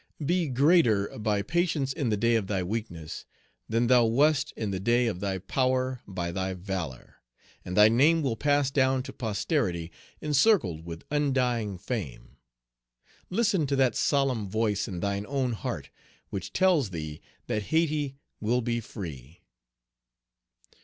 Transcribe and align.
Be 0.25 0.47
greater, 0.47 1.15
by 1.19 1.43
patience 1.43 1.93
in 1.93 2.09
the 2.09 2.17
day 2.17 2.33
of 2.33 2.47
thy 2.47 2.63
weakness, 2.63 3.23
than 3.69 3.85
thou 3.85 4.03
wast 4.05 4.51
in 4.55 4.71
the 4.71 4.79
day 4.79 5.05
of 5.05 5.19
thy 5.19 5.37
power 5.37 6.01
by 6.07 6.31
thy 6.31 6.55
valor; 6.55 7.17
and 7.63 7.77
thy 7.77 7.87
name 7.87 8.23
will 8.23 8.35
pass 8.35 8.71
down 8.71 9.03
to 9.03 9.13
posterity, 9.13 9.91
encircled 10.19 10.85
with 10.87 11.03
undying 11.11 11.77
fame. 11.77 12.37
Listen 13.29 13.67
to 13.67 13.75
that 13.75 13.95
solemn 13.95 14.49
voice 14.49 14.87
in 14.87 15.01
thine 15.01 15.27
own 15.27 15.51
heart 15.53 15.91
which 16.31 16.51
tells 16.51 16.89
thee 16.89 17.21
that 17.45 17.65
Hayti 17.65 18.15
will 18.39 18.61
be 18.61 18.79
free. 18.79 19.41